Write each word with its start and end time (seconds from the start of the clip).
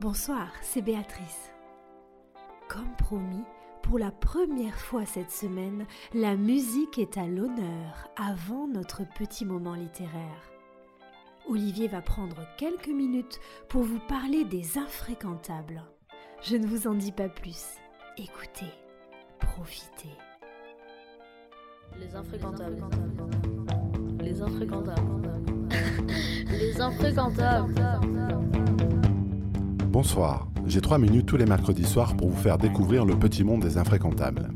Bonsoir, 0.00 0.52
c'est 0.62 0.80
Béatrice. 0.80 1.52
Comme 2.68 2.94
promis, 2.98 3.42
pour 3.82 3.98
la 3.98 4.12
première 4.12 4.78
fois 4.78 5.04
cette 5.04 5.32
semaine, 5.32 5.86
la 6.14 6.36
musique 6.36 7.00
est 7.00 7.18
à 7.18 7.26
l'honneur 7.26 8.08
avant 8.16 8.68
notre 8.68 9.02
petit 9.16 9.44
moment 9.44 9.74
littéraire. 9.74 10.52
Olivier 11.48 11.88
va 11.88 12.00
prendre 12.00 12.46
quelques 12.58 12.86
minutes 12.86 13.40
pour 13.68 13.82
vous 13.82 13.98
parler 14.06 14.44
des 14.44 14.78
infréquentables. 14.78 15.82
Je 16.42 16.54
ne 16.54 16.68
vous 16.68 16.86
en 16.86 16.94
dis 16.94 17.10
pas 17.10 17.28
plus. 17.28 17.64
Écoutez, 18.18 18.72
profitez. 19.40 20.16
Les 21.98 22.14
infréquentables. 22.14 22.84
Les 24.20 24.42
infréquentables. 24.42 25.40
Les 26.50 26.80
infréquentables. 26.80 28.27
Bonsoir, 30.00 30.46
j'ai 30.64 30.80
trois 30.80 30.98
minutes 30.98 31.26
tous 31.26 31.36
les 31.36 31.44
mercredis 31.44 31.82
soirs 31.82 32.16
pour 32.16 32.28
vous 32.28 32.40
faire 32.40 32.56
découvrir 32.56 33.04
le 33.04 33.16
petit 33.16 33.42
monde 33.42 33.62
des 33.62 33.78
infréquentables. 33.78 34.50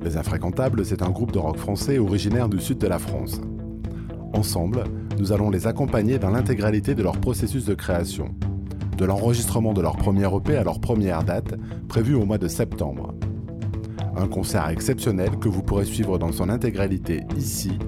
Les 0.00 0.16
infréquentables, 0.16 0.86
c'est 0.86 1.02
un 1.02 1.10
groupe 1.10 1.32
de 1.32 1.38
rock 1.38 1.58
français 1.58 1.98
originaire 1.98 2.48
du 2.48 2.58
sud 2.58 2.78
de 2.78 2.86
la 2.86 2.98
France. 2.98 3.42
Ensemble, 4.32 4.84
nous 5.18 5.32
allons 5.32 5.50
les 5.50 5.66
accompagner 5.66 6.18
dans 6.18 6.30
l'intégralité 6.30 6.94
de 6.94 7.02
leur 7.02 7.20
processus 7.20 7.66
de 7.66 7.74
création, 7.74 8.34
de 8.96 9.04
l'enregistrement 9.04 9.74
de 9.74 9.82
leur 9.82 9.96
première 9.96 10.34
EP 10.34 10.56
à 10.56 10.64
leur 10.64 10.80
première 10.80 11.24
date, 11.24 11.56
prévue 11.86 12.14
au 12.14 12.24
mois 12.24 12.38
de 12.38 12.48
septembre. 12.48 13.14
Un 14.16 14.28
concert 14.28 14.66
exceptionnel 14.70 15.36
que 15.38 15.50
vous 15.50 15.62
pourrez 15.62 15.84
suivre 15.84 16.16
dans 16.16 16.32
son 16.32 16.48
intégralité 16.48 17.20
ici, 17.36 17.78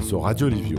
sur 0.00 0.22
Radio 0.22 0.48
Livio. 0.48 0.78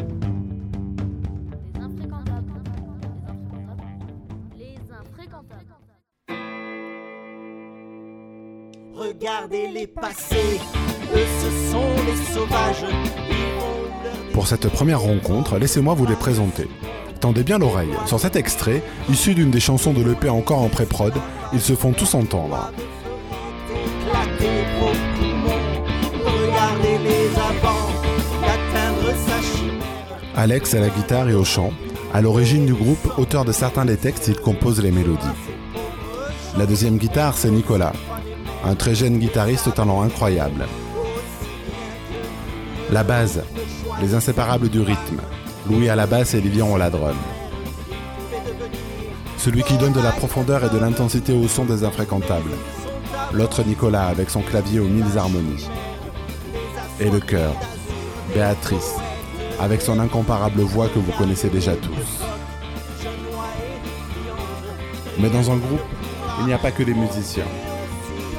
Regardez 8.95 9.69
les 9.73 9.87
passés, 9.87 10.59
eux 11.15 11.25
ce 11.41 11.71
sont 11.71 11.89
les 12.05 12.33
sauvages. 12.33 12.85
Pour 14.33 14.47
cette 14.47 14.69
première 14.69 15.01
rencontre, 15.01 15.57
laissez-moi 15.57 15.93
vous 15.95 16.05
les 16.05 16.15
présenter. 16.15 16.67
Tendez 17.19 17.43
bien 17.43 17.57
l'oreille. 17.57 17.93
Sur 18.05 18.19
cet 18.19 18.35
extrait, 18.35 18.83
issu 19.09 19.33
d'une 19.33 19.49
des 19.49 19.59
chansons 19.59 19.93
de 19.93 20.03
l'EP 20.03 20.29
encore 20.29 20.61
en 20.61 20.69
pré-prod, 20.69 21.13
ils 21.53 21.61
se 21.61 21.73
font 21.73 21.93
tous 21.93 22.13
entendre. 22.13 22.71
Regardez-les. 26.25 27.23
Alex 30.35 30.73
à 30.73 30.79
la 30.79 30.89
guitare 30.89 31.29
et 31.29 31.35
au 31.35 31.45
chant. 31.45 31.71
À 32.13 32.21
l'origine 32.21 32.65
du 32.65 32.73
groupe, 32.73 33.17
auteur 33.17 33.45
de 33.45 33.51
certains 33.51 33.85
des 33.85 33.97
textes, 33.97 34.27
il 34.27 34.35
compose 34.35 34.81
les 34.81 34.91
mélodies. 34.91 35.25
La 36.57 36.65
deuxième 36.65 36.97
guitare, 36.97 37.35
c'est 37.37 37.49
Nicolas, 37.49 37.93
un 38.63 38.75
très 38.75 38.95
jeune 38.95 39.17
guitariste 39.17 39.73
talent 39.73 40.01
incroyable. 40.01 40.65
La 42.91 43.03
base, 43.03 43.43
les 44.01 44.13
inséparables 44.13 44.69
du 44.69 44.79
rythme. 44.79 45.19
Louis 45.69 45.89
à 45.89 45.95
la 45.95 46.07
basse 46.07 46.33
et 46.33 46.41
Livian 46.41 46.75
à 46.75 46.77
la 46.77 46.89
drum. 46.89 47.15
Celui 49.37 49.63
qui 49.63 49.77
donne 49.77 49.93
de 49.93 50.01
la 50.01 50.11
profondeur 50.11 50.63
et 50.63 50.69
de 50.69 50.77
l'intensité 50.77 51.33
au 51.33 51.47
son 51.47 51.65
des 51.65 51.83
infréquentables. 51.83 52.51
L'autre 53.33 53.63
Nicolas 53.63 54.07
avec 54.07 54.29
son 54.29 54.41
clavier 54.41 54.79
aux 54.79 54.87
mille 54.87 55.17
harmonies. 55.17 55.67
Et 56.99 57.09
le 57.09 57.19
chœur, 57.19 57.53
Béatrice, 58.33 58.95
avec 59.59 59.81
son 59.81 59.99
incomparable 59.99 60.61
voix 60.61 60.87
que 60.87 60.99
vous 60.99 61.11
connaissez 61.13 61.49
déjà 61.49 61.75
tous. 61.75 62.23
Mais 65.19 65.29
dans 65.29 65.51
un 65.51 65.57
groupe, 65.57 65.81
il 66.39 66.45
n'y 66.45 66.53
a 66.53 66.57
pas 66.57 66.71
que 66.71 66.83
les 66.83 66.93
musiciens. 66.93 67.43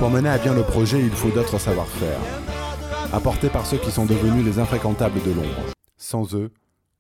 Pour 0.05 0.11
mener 0.11 0.29
à 0.29 0.37
bien 0.37 0.53
le 0.53 0.63
projet, 0.63 1.01
il 1.01 1.13
faut 1.13 1.31
d'autres 1.31 1.59
savoir-faire, 1.59 2.19
apportés 3.15 3.49
par 3.49 3.65
ceux 3.65 3.79
qui 3.79 3.91
sont 3.91 4.05
devenus 4.05 4.45
les 4.45 4.59
infréquentables 4.59 5.23
de 5.23 5.31
l'ombre. 5.33 5.73
Sans 5.97 6.35
eux, 6.35 6.53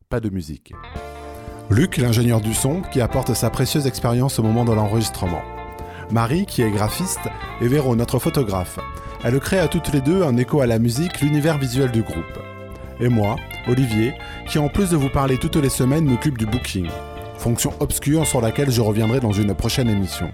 pas 0.09 0.21
de 0.21 0.31
musique. 0.31 0.73
Luc, 1.69 1.99
l'ingénieur 1.99 2.41
du 2.41 2.55
son, 2.55 2.81
qui 2.81 3.03
apporte 3.03 3.35
sa 3.35 3.51
précieuse 3.51 3.87
expérience 3.87 4.39
au 4.39 4.43
moment 4.43 4.65
de 4.65 4.73
l'enregistrement. 4.73 5.43
Marie, 6.11 6.47
qui 6.47 6.63
est 6.63 6.71
graphiste, 6.71 7.29
et 7.61 7.69
Véro, 7.69 7.95
notre 7.95 8.19
photographe. 8.19 8.79
Elle 9.23 9.39
crée 9.39 9.59
à 9.59 9.69
toutes 9.69 9.93
les 9.93 10.01
deux 10.01 10.23
un 10.23 10.39
écho 10.39 10.63
à 10.63 10.67
la 10.67 10.79
musique, 10.79 11.21
l'univers 11.21 11.59
visuel 11.59 11.91
du 11.91 12.03
groupe. 12.03 12.39
Et 13.01 13.11
moi, 13.11 13.37
Olivier, 13.69 14.15
qui 14.49 14.59
en 14.59 14.71
plus 14.71 14.89
de 14.89 14.97
vous 14.97 15.11
parler 15.11 15.37
toutes 15.37 15.57
les 15.57 15.69
semaines 15.69 16.07
m'occupe 16.07 16.39
du 16.39 16.47
booking, 16.47 16.89
fonction 17.37 17.75
obscure 17.81 18.27
sur 18.27 18.41
laquelle 18.41 18.71
je 18.71 18.81
reviendrai 18.81 19.21
dans 19.21 19.33
une 19.33 19.55
prochaine 19.55 19.91
émission. 19.91 20.33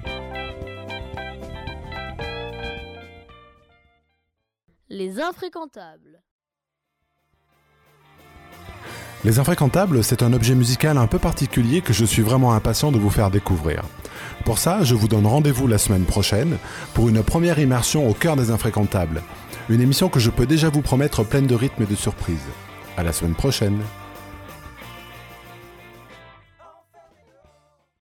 Les 9.22 9.38
Infréquentables, 9.38 10.03
c'est 10.03 10.22
un 10.22 10.32
objet 10.32 10.54
musical 10.54 10.97
un 10.97 11.06
peu 11.06 11.19
particulier 11.19 11.82
que 11.82 11.92
je 11.92 12.06
suis 12.06 12.22
vraiment 12.22 12.54
impatient 12.54 12.91
de 12.91 12.98
vous 12.98 13.10
faire 13.10 13.31
découvrir. 13.31 13.82
Pour 14.47 14.58
ça, 14.58 14.82
je 14.82 14.94
vous 14.94 15.08
donne 15.08 15.26
rendez-vous 15.26 15.66
la 15.66 15.76
semaine 15.76 16.06
prochaine 16.06 16.56
pour 16.94 17.10
une 17.10 17.22
première 17.22 17.58
immersion 17.58 18.08
au 18.08 18.14
cœur 18.14 18.36
des 18.36 18.50
Infréquentables. 18.50 19.22
Une 19.69 19.82
émission 19.82 20.08
que 20.08 20.20
je 20.20 20.31
peux 20.31 20.47
déjà 20.47 20.70
vous 20.70 20.81
promettre 20.81 21.22
pleine 21.22 21.47
de 21.47 21.54
rythme 21.54 21.82
et 21.82 21.87
de 21.87 21.94
surprises. 21.94 22.48
À 22.97 23.02
la 23.02 23.12
semaine 23.12 23.34
prochaine. 23.34 23.82